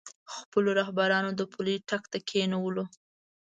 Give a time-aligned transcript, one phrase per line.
[0.35, 2.83] خپلو رهبرانو د پولۍ ټک ته کېنولو.